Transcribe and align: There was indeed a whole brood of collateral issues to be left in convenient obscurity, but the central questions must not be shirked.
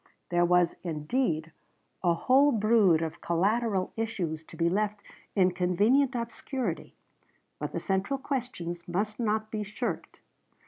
There 0.29 0.45
was 0.45 0.77
indeed 0.81 1.51
a 2.03 2.15
whole 2.15 2.51
brood 2.51 3.03
of 3.03 3.21
collateral 3.21 3.93
issues 3.95 4.43
to 4.45 4.57
be 4.57 4.67
left 4.67 4.99
in 5.35 5.51
convenient 5.51 6.15
obscurity, 6.15 6.95
but 7.59 7.71
the 7.71 7.79
central 7.79 8.17
questions 8.17 8.87
must 8.87 9.19
not 9.19 9.51
be 9.51 9.61
shirked. 9.61 10.19